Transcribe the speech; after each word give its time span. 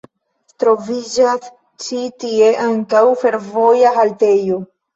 Troviĝas 0.63 1.45
ĉi 1.85 2.01
tie 2.25 2.49
ankaŭ 2.71 3.05
fervoja 3.27 3.95
haltejo. 4.03 4.63